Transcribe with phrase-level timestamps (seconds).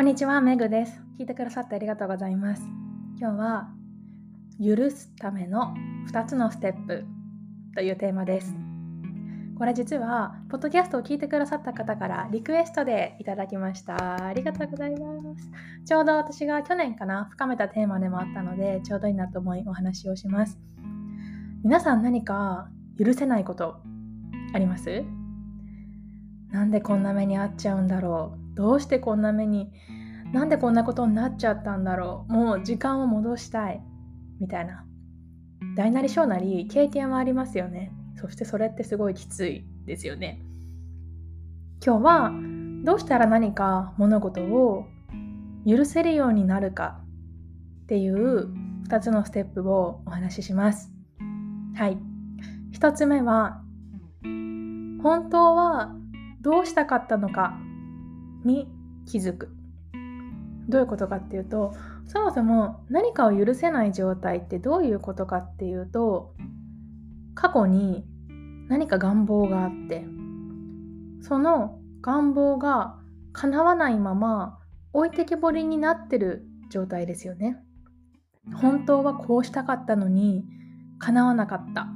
[0.00, 0.98] こんにちは、メグです。
[1.18, 2.62] 聞いてくださってありがとうございます。
[3.18, 3.68] 今日は、
[4.58, 5.74] 許すための
[6.10, 7.04] 2つのステップ
[7.74, 8.54] というテーマです。
[9.58, 14.24] これ実は、ポッドキャストを聞いてくださった方からリクエストでいただきました。
[14.24, 15.50] ありがとうございます。
[15.84, 20.58] ちょうど私が去年かな、深めたテーマでもあったので、ちょうどいいなと思いお話をします。
[21.62, 23.82] 皆さん何か許せないこと
[24.54, 25.04] あります？
[26.52, 28.39] なんでこんな目に遭っちゃうんだろう？
[28.54, 29.70] どうしてこんな目に
[30.32, 33.82] なんでこんなことになっちゃったんだろうもう時間を戻したい
[34.40, 34.84] みたいな。
[35.76, 37.92] 大なり小なり経験はありますよね。
[38.16, 40.42] そしてそれってすごいきついですよね。
[41.84, 42.32] 今日は
[42.84, 44.86] どうしたら何か物事を
[45.66, 47.00] 許せるようになるか
[47.84, 48.48] っていう
[48.88, 50.92] 2つのステップをお話しします。
[51.74, 51.98] はい。
[52.72, 53.62] 1つ目は
[55.02, 55.94] 本当は
[56.40, 57.58] どうしたかったのか
[58.44, 58.68] に
[59.06, 59.54] 気づく。
[60.68, 61.74] どういうことかっていうと
[62.06, 66.34] そもそも何かを許せない状態ってどういうことかっていうと
[67.34, 68.04] 過去に
[68.68, 70.04] 何か願望があって
[71.22, 72.98] その願望が
[73.32, 74.58] 叶わないまま
[74.92, 77.58] 置いてけぼりになってる状態ですよね。
[78.54, 80.44] 本当はこうしたかったのに
[80.98, 81.88] 叶わなかった。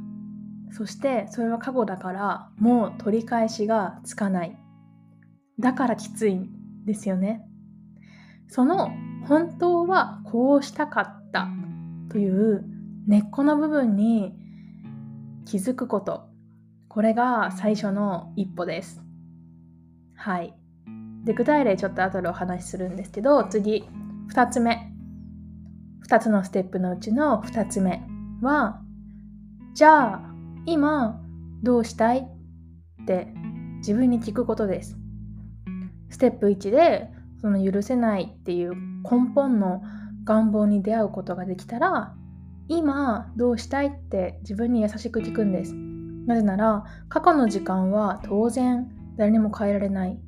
[0.70, 4.63] そしてそれは過去だからもう取り返しがつかない。
[5.58, 6.48] だからきついん
[6.84, 7.46] ですよね。
[8.48, 8.90] その
[9.26, 11.48] 本当はこうしたかった
[12.10, 12.64] という
[13.06, 14.34] 根っこの部分に
[15.44, 16.28] 気づくこと。
[16.88, 19.02] これが最初の一歩です。
[20.14, 20.54] はい。
[21.24, 23.84] で具体例ちょっと後でお話しするんですけど次
[24.32, 24.92] 2つ目。
[26.06, 28.02] 2つのステップのうちの2つ目
[28.42, 28.80] は
[29.74, 30.22] じゃあ
[30.66, 31.20] 今
[31.62, 32.28] どうしたい
[33.02, 33.28] って
[33.78, 34.98] 自分に聞くことです。
[36.14, 37.08] ステップ1で
[37.40, 39.82] その許せないっていう根本の
[40.22, 42.14] 願望に出会うことができたら
[42.68, 45.74] 今どうしたいって自分に優しく聞くんです。
[45.74, 50.20] なぜなら過去の時間は当然誰にも変えられない。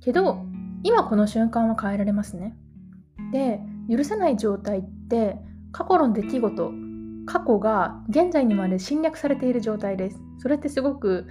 [0.00, 0.46] けど
[0.84, 2.56] 今この瞬間は変えられますね。
[3.32, 3.60] で
[3.90, 5.36] 許せない状態って
[5.72, 6.72] 過去の出来事
[7.26, 10.20] 過去が現在にまで侵略されている状態です。
[10.38, 11.26] それってすごく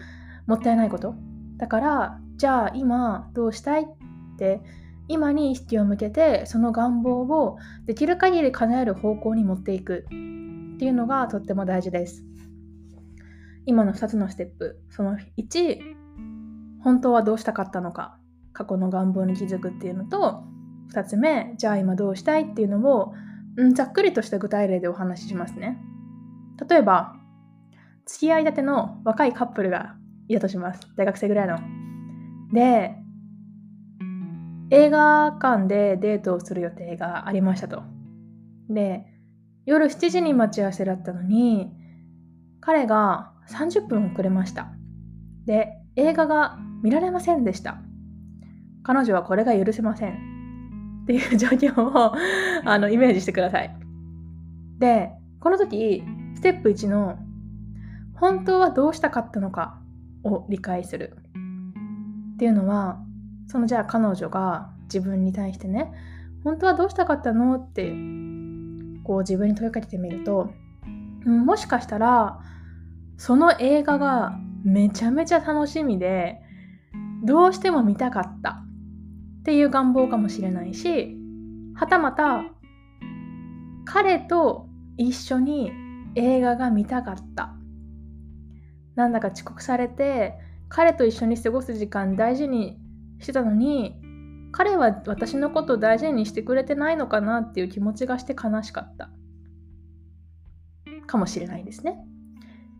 [0.46, 1.16] もったいないこと。
[1.56, 3.86] だからじゃあ今どうしたいっ
[4.36, 4.62] て
[5.08, 10.16] 今に意識を向けてその願望をできる限り叶える方向に持っていくって
[10.86, 12.24] いうのがとっても大事です
[13.68, 15.82] 今の2つのステップその1
[16.84, 18.18] 本当はどうしたかったのか
[18.54, 20.42] 過去の願望に気づくっていうのと
[20.96, 23.14] 2つ目じゃあ今どうしたいっていうのを
[23.58, 25.78] うん、ざっくりとした具体例でお話ししますね。
[26.70, 27.16] 例えば、
[28.06, 29.96] 付き合いたての若いカップルが
[30.28, 30.82] いたとします。
[30.96, 31.81] 大学生ぐらいの。
[32.54, 32.96] で、
[34.70, 37.84] 映画館でデートをする予定がありましたと。
[38.70, 39.06] で、
[39.66, 41.72] 夜7時に待ち合わせだったのに、
[42.62, 44.72] 彼が30分遅れました。
[45.46, 47.82] で、映画が見られませんでした。
[48.84, 50.32] 彼女はこれが許せません。
[51.04, 52.14] っていう状況を
[52.66, 53.76] あのイメージしてください。
[54.80, 56.04] で、この時、
[56.36, 57.18] ステップ1の
[58.14, 59.80] 本当はどうしたかったのか
[60.24, 61.18] を理解する
[62.42, 62.98] っていうのは、
[63.50, 65.94] そのじゃあ彼女が自分に対してね、
[66.44, 67.58] 本当はどうしたかったの？
[67.58, 67.92] って
[69.04, 70.50] こう自分に問いかけてみると、
[71.24, 72.40] もしかしたら
[73.18, 76.42] その映画がめちゃめちゃ楽しみで
[77.24, 78.64] どうしても見たかった
[79.42, 81.16] っていう願望かもしれないし
[81.76, 82.42] はたまた
[83.86, 84.66] 彼と
[84.98, 85.72] 一緒に
[86.16, 87.54] 映画が見たかった。
[88.96, 90.40] なんだか遅刻されて
[90.72, 92.80] 彼と一緒に過ごす時間大事に
[93.20, 93.96] してたのに
[94.54, 99.10] 彼は私のことを大事にしてくれてないのかなっていう気持ちがして悲しかった。
[101.08, 102.00] かもしれないですね。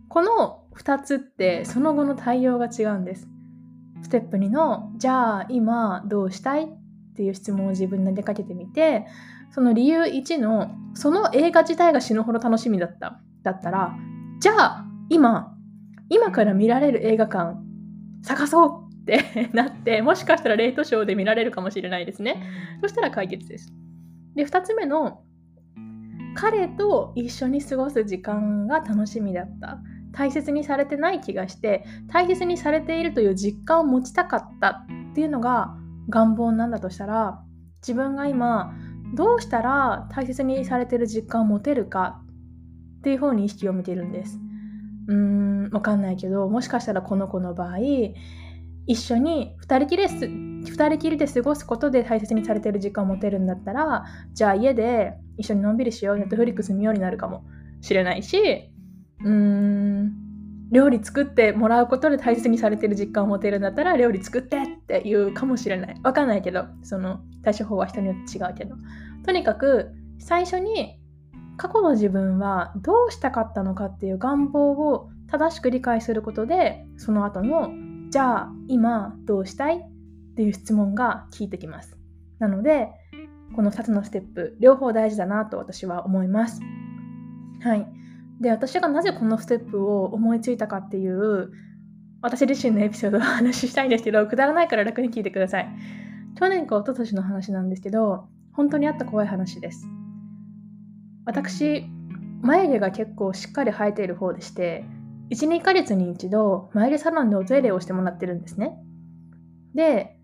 [0.08, 3.28] この2つってその後の対応が違うんです。
[4.02, 6.68] ステップ2のじゃあ今どうしたいっ
[7.16, 9.06] ていう質問を自分でかけてみて
[9.52, 13.20] その理由1のその映画自体が死ぬほど楽しみだった。
[13.44, 13.96] だったら
[14.40, 15.56] じゃあ今
[16.10, 17.71] 今から見られる映画館
[18.22, 22.42] 探そうって なってもしかしたらレートショーで見られるかもしれないですね。
[22.82, 23.74] そしたら解決です。
[24.36, 25.24] で2つ目の
[26.34, 29.80] 彼と一緒に過ごす時間が楽しみだった。
[30.14, 34.86] 大切にされてない気がして大切にされているという実感を持ちたかった。
[35.12, 35.76] っていうのが
[36.10, 37.42] 願望なんだとしたら
[37.82, 38.74] 自分が今
[39.14, 42.22] どうしたら大切にされてる実感を持てるか
[43.00, 44.40] っていう方に意識を向けるんです。
[45.08, 47.78] うーんわかんないけどもしかしたらこの子の場合
[48.88, 57.44] 一緒に2人きりです2人きりで過ごすことで大切にされてる時間を持てるんだったらじゃあ家で一緒にのんびりしようネットフリックス見ようになるかも
[57.82, 58.72] しれないし
[59.24, 60.32] うーん
[60.72, 65.96] 料理作ってもらうことで大切にされてる実感を持てるんだったら料理作ってって言うかもしれない。
[66.02, 68.76] わかんないけどその対処法は人によって違うけど。
[69.26, 71.01] とにかく最初に
[71.58, 77.72] 過去の自分はどうしたかったのかっていう願望を正しく理解することでその後の
[78.10, 81.98] じゃあ今どうしたいっていう質問が聞いてきます。
[82.40, 82.90] なので
[83.56, 86.62] この2つのステップ両方大事だなと私は思います。
[87.62, 87.88] はい。
[88.42, 91.52] で私がなぜこのステップを思いついたかっていう
[92.22, 95.70] 私自身のエピソードを話したいんですけどくだらないから楽に聞いてください。
[96.36, 99.88] 去年か一昨年の話なんですけど本当にあった怖い話です。
[101.26, 101.86] 私
[102.42, 104.84] 眉毛が結構しっかり生えている方でして
[105.32, 108.78] 12ヶ月に一度眉毛サロンでお手入れをしてもらってるんですね。
[109.74, 110.18] で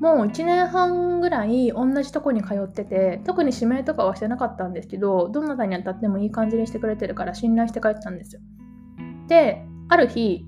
[0.00, 8.40] もう1年半ぐらい同じとこに通ってて特に指名とかはしてなかったんですけどどなたに当たってもいい感じにしてくれてるから信頼して帰ったんですよ。
[9.28, 10.44] である日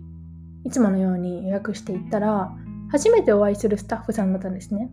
[0.65, 2.53] いつものように予約していったら
[2.91, 4.91] 初めてお会いするスタッフさんだったんですね。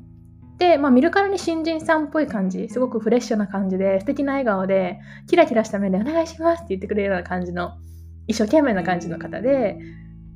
[0.58, 7.74] で、まあ、見るからに新人さんっぽい感じすごくフレッシュな感じで素敵な笑顔でキラキラした目でお願いしますって言ってくれるような感じの
[8.28, 9.80] 一生懸命な感じの方で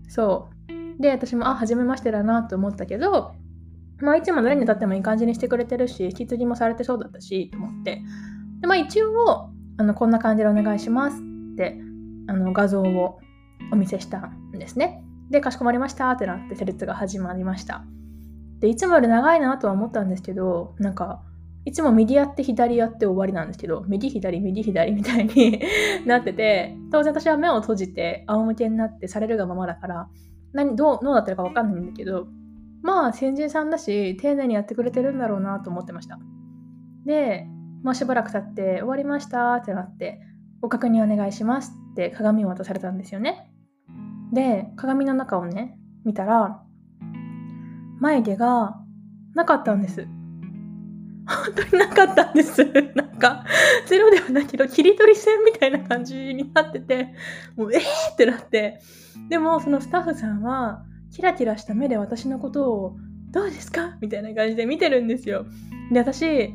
[0.10, 1.02] そう。
[1.02, 3.36] で私もあ初めましてだなと思ったけど
[4.00, 8.02] まあいつもどれに立ってもいい感じにしてくれてるし引き継ぎもされてそうだったしと思って。
[8.62, 11.80] でまあ一応あのこんな感じでお願いしますって
[12.28, 13.20] あの画像を
[13.72, 15.04] お見せしたんですね。
[15.30, 17.84] でかしこまりましたってなって施術が始まりました。
[18.60, 21.22] でいつもより長いなとは思ったんですけどなんか
[21.66, 25.62] いつも右やって左やって終わりなんですけど右左右左 みたいに
[26.08, 30.08] なってて当然私は目を閉じて仰向けになってされるがままだから
[30.54, 32.28] 何どうどうなってるか分かんないんだけど
[32.82, 36.20] まあ先人さんだし丁寧にやってくれてるんだろうなと思ってました。
[37.06, 37.48] で、
[37.84, 40.22] まあ、しばらく経って終わりましたってなって
[40.62, 43.52] ご確認お願いしますって鏡を渡されたんですよね。
[44.32, 46.64] で鏡の中をね見たら
[48.00, 48.80] 眉毛が
[49.36, 50.08] なかったんです
[51.28, 52.64] 本当になかったんです。
[52.96, 53.44] なんか、
[53.86, 57.14] ゼロではないけど、切り取り線みたいな感じになってて、
[57.58, 57.82] もう、えー
[58.14, 58.80] ってなって。
[59.28, 62.98] でも、そのスタッフさんは、キラキラした目で私のことを、
[63.32, 63.98] どうですか？
[64.00, 65.46] みたいな感じで見てるんですよ。
[65.92, 66.54] で、私、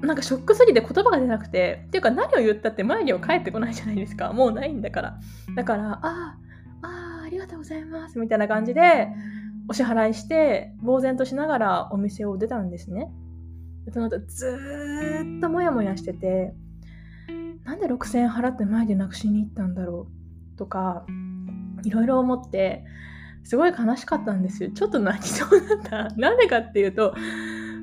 [0.00, 4.32] なんかショックすぎて言葉が出なくて、っていうか何を言ったって眉毛は返ってこないじゃないですか。
[4.32, 5.20] もうないんだから。
[5.54, 6.38] だから、ああ、
[6.80, 8.18] ああ、ありがとうございます。
[8.18, 9.08] みたいな感じで、
[9.70, 13.08] お支払いして、呆然としながらお店を出たんですね。
[13.92, 16.52] その後、ずーっとモヤモヤしてて、
[17.62, 20.08] なんで6000円払って前でなくしに行ったんだろ
[20.54, 21.06] うとか、
[21.84, 22.84] いろいろ思って、
[23.44, 24.72] すごい悲しかったんですよ。
[24.72, 26.16] ちょっと泣きそうだった。
[26.16, 27.14] なんでかっていうと、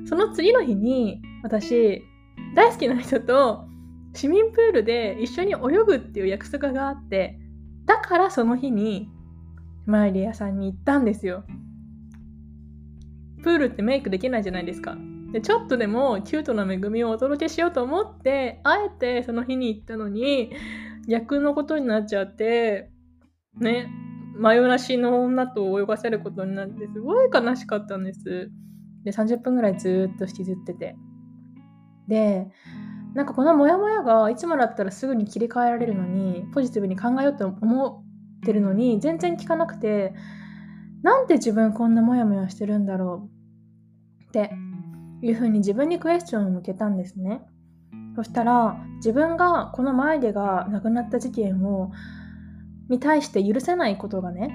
[0.04, 2.02] その次の日に私、
[2.54, 3.64] 大好きな人と
[4.12, 7.38] 市民プールで一緒に泳ぐっていう約束があって、
[7.86, 9.08] だからその日に
[9.86, 11.44] マイリアさんに行ったんですよ。
[13.48, 14.94] プールってメイクできないじゃないですか。
[15.32, 20.52] でちょっとでもキュートな恵みをお届けしようと思ってあえてその日に行ったのに
[21.08, 22.90] 逆のことになっちゃって
[23.58, 23.88] ね
[24.36, 28.50] 真夜なしの女と泳がせることになってすごい悲しかったんです。
[29.04, 30.96] で30分ぐらいずっと引きずってて。
[32.06, 32.48] で
[33.14, 38.04] なんかこのモヤモヤがいつもだったらすぐに切り替えられるのにポジティブに考えようと思
[38.40, 40.12] ってるのに全然聞かなくて
[41.02, 43.37] なんで自分こんなモヤモヤしてるんだろう
[44.28, 44.50] って
[45.22, 47.42] いうふうに自分にクエスチョンを向けたんですね。
[48.14, 51.92] そしたら自分がこの眉毛がなくなった事件を
[52.88, 54.50] に対して許せないことがね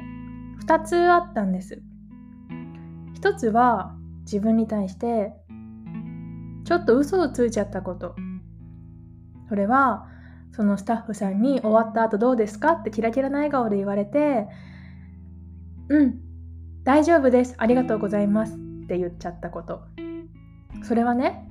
[0.66, 1.82] 2つあったんです。
[3.22, 5.34] 1つは自分に対して
[6.66, 8.16] ちょっと嘘をついちゃったこと。
[9.50, 10.08] それは
[10.52, 12.74] そのスタッフさんに終わった後どうですか？
[12.74, 14.48] ってキラキラな笑顔で言われて
[15.90, 16.20] うん
[16.84, 17.56] 大丈夫です。
[17.58, 18.73] ありがとうございます。
[18.94, 19.82] って言っちゃったこと。
[20.84, 21.48] それはね、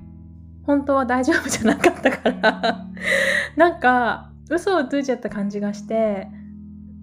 [0.65, 2.87] 本当は大丈夫じゃなかったから
[3.57, 6.29] なんか、嘘をついちゃった感じがして、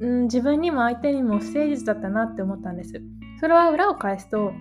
[0.00, 3.02] うん、自分にも相手にも不誠実だったなって思ったんです。
[3.38, 4.52] それは裏を返すと、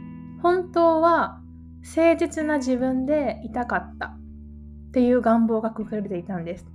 [0.41, 1.39] 本当は
[1.81, 6.65] 誠実な自分でいたかったっていう願望が隠れていたんです。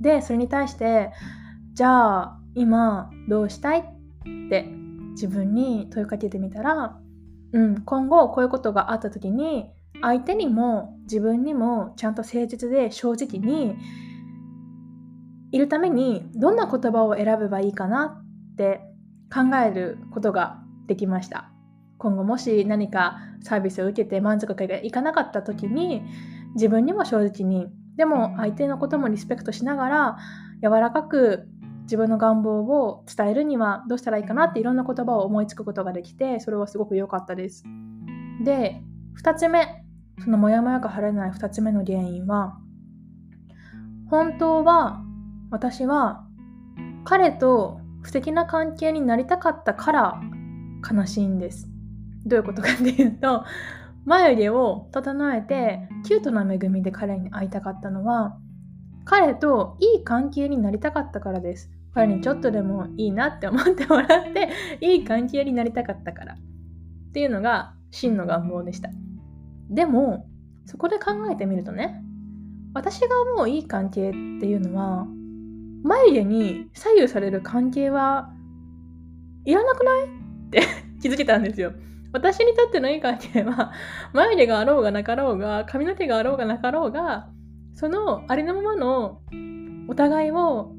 [0.00, 1.10] で、それに対して、
[1.72, 3.80] じゃあ今どうしたい？
[3.80, 3.84] っ
[4.48, 4.68] て
[5.12, 7.00] 自分に問いかけてみたら、
[7.54, 9.70] うん、今後こういうことがあった時に
[10.02, 13.76] 相手にも自分にもちゃんと誠実で正直に
[15.52, 18.20] いるためにどんな言葉を選べばいいかな
[18.52, 18.80] って
[19.32, 20.58] 考えることが
[20.88, 21.50] できました。
[21.96, 26.02] 今後もし何かサービスを受けて満足がいかなかった時に
[26.56, 27.68] 自分にも正直に。
[27.96, 30.18] でも相手のこともリスペクトしながら
[30.60, 31.46] 柔らかく
[31.84, 37.64] 自分の願望を伝えるにはどうしたらいいかなっていろんな言葉を思いつくことができてそれはすごく良かったです。
[38.42, 38.82] で
[39.22, 39.84] 2つ目
[40.22, 42.58] そのモヤモヤが晴れない2つ目の原因は
[44.10, 45.02] 本当は
[45.50, 46.26] 私は
[47.04, 50.20] 彼と素敵な関係になりたかったから
[50.90, 51.68] 悲しいんです。
[52.26, 53.44] どういうことかっていうと
[54.04, 58.38] 眉毛を整えてキュートな恵みで彼に会いたかったのは
[59.04, 61.70] 彼といい関係になりたかったからです。
[61.94, 66.36] 彼にちょっとでもいいなって思ってもらっていい関係になりたかったからっ
[67.12, 68.90] ていうのが真の願望でした。
[69.70, 70.26] でも
[70.66, 72.02] そこで考えてみるとね
[72.74, 75.06] 私が思ういい関係っていうのは
[75.84, 78.30] 眉毛に左右される関係は
[79.44, 80.08] いらなくないっ
[80.50, 80.62] て
[81.00, 81.72] 気づけたんですよ。
[82.12, 83.72] 私にとってのいい関係は
[84.12, 87.28] 眉毛があろうがなかろうが髪の毛があろうがなかろうが
[87.74, 89.20] そのありのままの
[89.88, 90.72] お互いを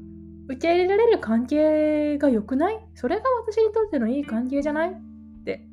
[0.48, 2.78] 受け入れられる関係が良くない？
[2.94, 4.90] それが私にとってのいい関係じゃない？
[4.90, 4.94] っ
[5.44, 5.66] て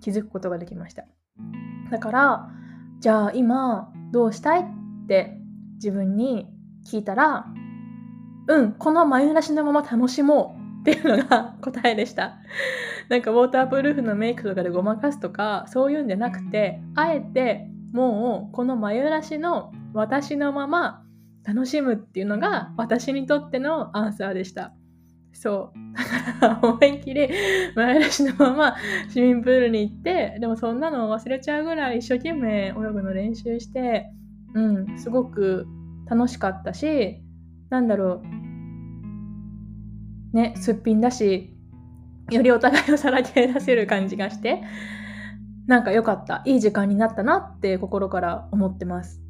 [0.00, 1.04] 気づくことができました。
[1.90, 2.50] だから
[3.00, 4.60] じゃあ今どうしたい？
[4.60, 4.64] っ
[5.06, 5.38] て
[5.74, 6.46] 自分に
[6.86, 7.46] 聞いたら
[8.46, 12.36] うんこの眉なしのまま楽しもうっていうのが答えでした。
[13.08, 21.04] なんかウォータープルーフのメイクとかでごまかすとかそういうんじゃなくてあえてもうこの眉なしの私のまま
[21.44, 24.74] 楽しむっていうのが私にとってのアンサーでした。
[25.32, 26.40] そう。
[26.40, 27.28] だから 思いっきり
[27.74, 28.76] 前出しのまま
[29.08, 34.10] 市民プールに行って、でもそんなの忘れちゃうぐらい一生懸命泳ぐの練習して、
[34.54, 35.66] うん、すごく
[36.06, 37.22] 楽しかったし、
[37.70, 40.36] なんだろう。
[40.36, 41.54] ね、すっぴんだし、
[42.30, 44.62] よりお互いをさらけ出せる感じがして、
[45.66, 46.42] なんか良かった。
[46.46, 49.22] いい時間になったなって心から思ってます。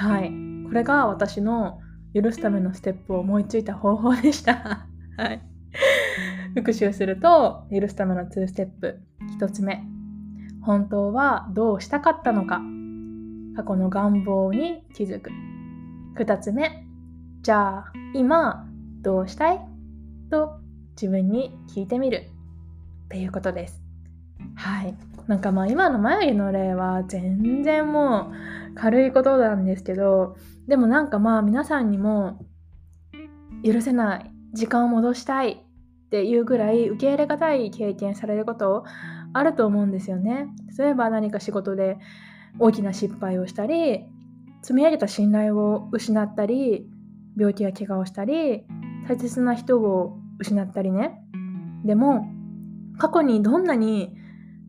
[0.00, 0.32] はい。
[0.66, 1.78] これが私の
[2.14, 4.86] 許すためのステップを思いついた方法でした。
[5.18, 5.42] はい。
[6.54, 9.02] 復習すると、許すための2ステップ。
[9.38, 9.84] 1つ目。
[10.62, 12.62] 本当はどうしたかったのか。
[13.56, 15.30] 過去の願望に気づく。
[16.16, 16.86] 2つ目。
[17.42, 18.66] じゃあ、今、
[19.02, 19.60] どうしたい？
[20.30, 20.60] と
[20.92, 22.24] 自分に聞いてみる。
[23.04, 23.82] っていうことです。
[24.54, 24.94] はい。
[25.30, 28.32] なんかまあ今の眉毛の例は全然も
[28.72, 30.34] う軽いことなんですけど、
[30.66, 32.44] でもなんかまあ皆さんにも
[33.64, 38.82] 許せない、時間を戻したいっていうぐらい受け入れがたい経験されること
[39.32, 40.48] あると思うんですよね。
[40.76, 41.98] 例えば何か仕事で
[42.58, 44.00] 大きな失敗をしたり、
[44.62, 46.90] 積み上げた信頼を失ったり、
[47.36, 48.64] 病気や怪我をしたり、
[49.06, 51.22] 大切な人を失ったりね。
[51.84, 52.26] でも、
[52.98, 54.16] 過去にどんなに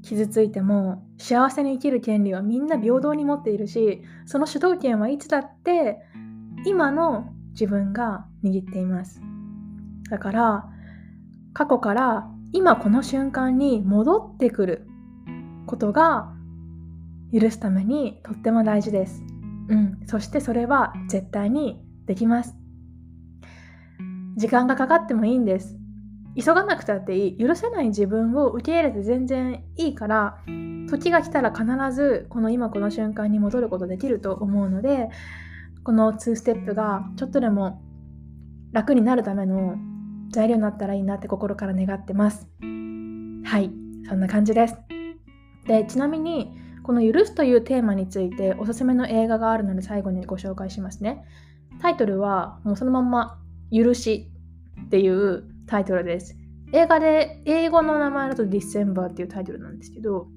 [0.04, 6.00] 傷ついても幸せに生きる権利はみんな平等に持っているしその主導権はいつだって
[6.66, 9.22] 今の自分が握っています
[10.10, 10.70] だから
[11.54, 14.88] 過去から今この瞬間に戻ってくる
[15.66, 16.34] ことが
[17.34, 19.24] 許すためにとっても大事です。
[19.70, 22.56] うん、そしてそれは絶対にできます。
[24.36, 25.78] 時間がかかってもいいんです。
[26.36, 27.38] 急がなくたっていい。
[27.38, 30.38] 許せない自分を受け入れて全然いいから
[30.90, 35.10] 時が来たら必ずこの今この瞬間に戻ることできると思うので
[35.84, 37.82] この2ステップがちょっとでも
[38.72, 39.76] 楽になるための
[40.32, 42.48] 材料になったらいいなって心から願ってます。
[43.44, 43.72] はい。
[44.08, 44.78] そんな感じです。
[45.68, 51.26] でちなみにこの「許す」というテーマについておすすめの映画があるので最後にご紹介しますね。
[51.80, 53.40] タイトルはもうそのまんま
[53.72, 54.32] 「許し」
[54.86, 56.36] っていうタイトルです。
[56.74, 60.28] 映画で、英語の名前だと December っていうタイトルなんですけど、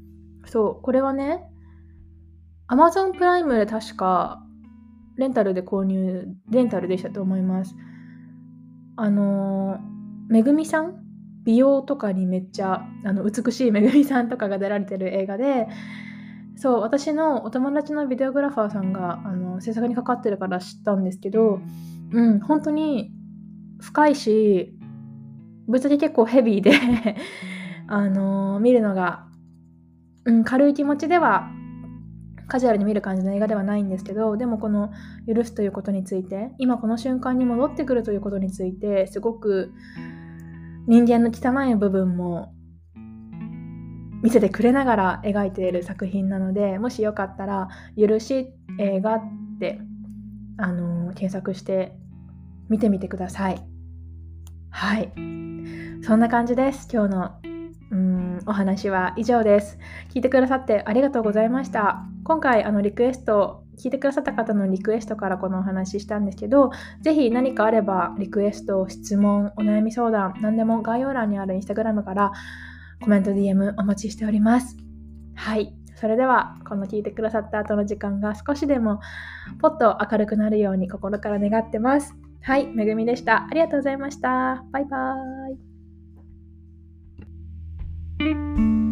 [0.47, 1.43] そう、これはね、
[2.69, 4.43] Amazon プライムで確か
[5.17, 7.75] レンタルで購入、レンタルでしたと思います。
[8.97, 9.79] あの
[10.29, 11.05] めぐみさん？
[11.45, 15.67] 美容とかにめっちゃあの美しいめぐみさんとかが出られてる映画で
[16.57, 21.61] そう私のお友達のビデオグラファーさんがあの制作にかかってるから知ったんですけど
[22.12, 23.12] うん本当に
[23.81, 24.75] 深いし
[25.66, 26.73] ぶっちゃけ結構ヘビーで
[27.87, 29.26] あのー、見るのが、
[30.25, 31.50] うん、軽い気持ちでは
[32.47, 34.92] カジュアルに見る感じの映画ではないんですけどでもこの
[35.26, 39.73] 許すということについて今この瞬間に戻ってくるということについてすごく
[40.87, 42.54] 人間の汚い部分も
[44.23, 47.68] 見せてくれながら描いている作品なのでもしよかったら
[47.99, 49.23] 「許し映画」っ
[49.59, 49.80] て
[50.56, 51.97] あのー、検索して
[52.68, 53.74] 見てみてください。
[54.75, 55.12] はい。
[56.04, 56.88] そんな感じです。
[56.93, 57.31] 今日の、
[57.93, 59.78] うん、お話は以上です。
[60.12, 62.02] 聞いてくださってありがとうございました。
[62.25, 72.33] 今回あのリクエスト聞いてくださった方のリクエストからこのお話ししたんですけど、ぜひ何かあればリクエスト、質問、お悩み相談、何でも概要欄にあるインスタグラムから
[73.00, 74.76] コメント、DM お待ちしております。
[75.37, 75.73] はい。
[75.95, 78.99] それでは、この聞いてくださった後の時間が少しでも
[79.61, 82.16] ポッと明るくなるように心から願ってます。
[82.45, 83.47] はい、めぐみでした。
[83.51, 84.63] ありがとうございました。
[84.71, 88.84] バイバーイ。